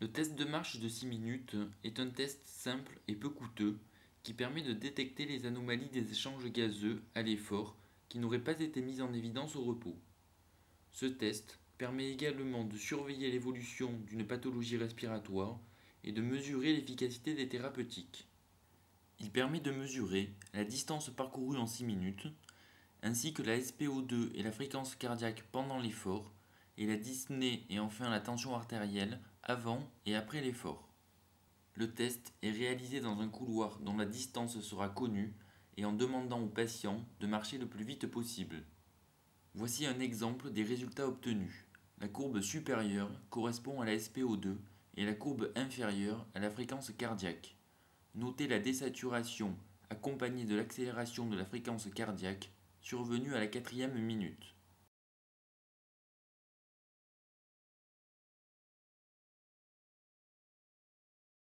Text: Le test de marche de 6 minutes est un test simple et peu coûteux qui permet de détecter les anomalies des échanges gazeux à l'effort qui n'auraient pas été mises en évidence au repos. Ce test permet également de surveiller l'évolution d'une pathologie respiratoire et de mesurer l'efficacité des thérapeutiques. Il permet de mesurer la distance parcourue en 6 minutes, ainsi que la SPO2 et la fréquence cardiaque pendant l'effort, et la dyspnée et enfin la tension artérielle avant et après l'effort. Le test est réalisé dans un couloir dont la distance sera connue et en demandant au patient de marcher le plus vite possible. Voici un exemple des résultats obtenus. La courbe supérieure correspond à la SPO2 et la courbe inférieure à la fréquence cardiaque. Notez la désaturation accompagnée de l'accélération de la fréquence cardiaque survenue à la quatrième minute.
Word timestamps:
Le 0.00 0.06
test 0.06 0.36
de 0.36 0.44
marche 0.44 0.78
de 0.78 0.88
6 0.88 1.06
minutes 1.06 1.56
est 1.82 1.98
un 1.98 2.08
test 2.08 2.46
simple 2.46 3.00
et 3.08 3.16
peu 3.16 3.30
coûteux 3.30 3.80
qui 4.22 4.32
permet 4.32 4.62
de 4.62 4.72
détecter 4.72 5.26
les 5.26 5.44
anomalies 5.44 5.88
des 5.88 6.12
échanges 6.12 6.46
gazeux 6.52 7.02
à 7.16 7.22
l'effort 7.22 7.76
qui 8.08 8.20
n'auraient 8.20 8.38
pas 8.38 8.60
été 8.60 8.80
mises 8.80 9.02
en 9.02 9.12
évidence 9.12 9.56
au 9.56 9.64
repos. 9.64 9.98
Ce 10.92 11.06
test 11.06 11.58
permet 11.78 12.12
également 12.12 12.62
de 12.62 12.76
surveiller 12.76 13.28
l'évolution 13.32 13.92
d'une 14.06 14.24
pathologie 14.24 14.76
respiratoire 14.76 15.58
et 16.04 16.12
de 16.12 16.22
mesurer 16.22 16.74
l'efficacité 16.74 17.34
des 17.34 17.48
thérapeutiques. 17.48 18.28
Il 19.18 19.32
permet 19.32 19.60
de 19.60 19.72
mesurer 19.72 20.32
la 20.54 20.64
distance 20.64 21.10
parcourue 21.10 21.58
en 21.58 21.66
6 21.66 21.84
minutes, 21.84 22.28
ainsi 23.02 23.32
que 23.32 23.42
la 23.42 23.58
SPO2 23.58 24.30
et 24.36 24.44
la 24.44 24.52
fréquence 24.52 24.94
cardiaque 24.94 25.42
pendant 25.50 25.80
l'effort, 25.80 26.32
et 26.76 26.86
la 26.86 26.96
dyspnée 26.96 27.66
et 27.68 27.80
enfin 27.80 28.08
la 28.08 28.20
tension 28.20 28.54
artérielle 28.54 29.20
avant 29.48 29.90
et 30.04 30.14
après 30.14 30.42
l'effort. 30.42 30.86
Le 31.74 31.90
test 31.90 32.34
est 32.42 32.50
réalisé 32.50 33.00
dans 33.00 33.18
un 33.20 33.30
couloir 33.30 33.78
dont 33.80 33.96
la 33.96 34.04
distance 34.04 34.60
sera 34.60 34.90
connue 34.90 35.32
et 35.78 35.86
en 35.86 35.94
demandant 35.94 36.42
au 36.42 36.48
patient 36.48 37.02
de 37.20 37.26
marcher 37.26 37.56
le 37.56 37.66
plus 37.66 37.82
vite 37.82 38.06
possible. 38.08 38.62
Voici 39.54 39.86
un 39.86 40.00
exemple 40.00 40.50
des 40.50 40.64
résultats 40.64 41.08
obtenus. 41.08 41.64
La 41.98 42.08
courbe 42.08 42.42
supérieure 42.42 43.10
correspond 43.30 43.80
à 43.80 43.86
la 43.86 43.96
SPO2 43.96 44.56
et 44.98 45.06
la 45.06 45.14
courbe 45.14 45.50
inférieure 45.56 46.26
à 46.34 46.40
la 46.40 46.50
fréquence 46.50 46.92
cardiaque. 46.98 47.56
Notez 48.14 48.48
la 48.48 48.58
désaturation 48.58 49.56
accompagnée 49.88 50.44
de 50.44 50.56
l'accélération 50.56 51.26
de 51.26 51.36
la 51.36 51.46
fréquence 51.46 51.88
cardiaque 51.94 52.52
survenue 52.82 53.34
à 53.34 53.40
la 53.40 53.46
quatrième 53.46 53.98
minute. 53.98 54.57